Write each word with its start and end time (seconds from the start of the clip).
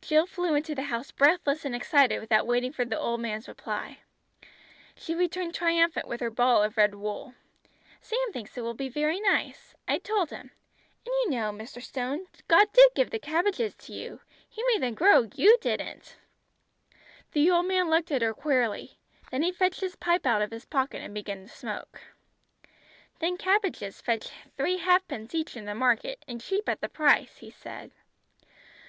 Jill 0.00 0.26
flew 0.28 0.54
into 0.54 0.76
the 0.76 0.84
house 0.94 1.10
breathless 1.10 1.64
and 1.64 1.74
excited 1.74 2.20
without 2.20 2.46
waiting 2.46 2.70
for 2.72 2.84
the 2.84 2.96
old 2.96 3.18
man's 3.20 3.48
reply. 3.48 3.98
She 4.94 5.12
returned 5.12 5.56
triumphant 5.56 6.06
with 6.06 6.20
her 6.20 6.30
ball 6.30 6.62
of 6.62 6.76
red 6.76 6.94
wool. 6.94 7.34
"Sam 8.00 8.32
thinks 8.32 8.56
it 8.56 8.60
will 8.60 8.74
be 8.74 8.88
very 8.88 9.18
nice. 9.18 9.74
I 9.88 9.98
told 9.98 10.30
him. 10.30 10.52
And 11.04 11.06
you 11.24 11.30
know, 11.30 11.50
Mr. 11.50 11.82
Stone, 11.82 12.26
God 12.46 12.72
did 12.72 12.90
give 12.94 13.10
the 13.10 13.18
cabbages 13.18 13.74
to 13.78 13.92
you. 13.92 14.20
He 14.48 14.62
made 14.72 14.82
them 14.82 14.94
grow, 14.94 15.28
you 15.34 15.58
didn't!" 15.60 16.14
The 17.32 17.50
old 17.50 17.66
man 17.66 17.90
looked 17.90 18.12
at 18.12 18.22
her 18.22 18.34
queerly. 18.34 19.00
Then 19.32 19.42
he 19.42 19.50
fetched 19.50 19.80
his 19.80 19.96
pipe 19.96 20.24
out 20.26 20.42
of 20.42 20.52
his 20.52 20.64
pocket 20.64 21.02
and 21.02 21.12
began 21.12 21.40
to 21.48 21.48
smoke. 21.48 22.00
"Them 23.18 23.36
cabbages 23.36 24.00
fetch 24.00 24.30
three 24.56 24.76
halfpence 24.76 25.34
each 25.34 25.56
in 25.56 25.64
the 25.64 25.74
market, 25.74 26.24
and 26.28 26.40
cheap 26.40 26.68
at 26.68 26.80
the 26.82 26.88
price," 26.88 27.38
he 27.38 27.50
said. 27.50 27.90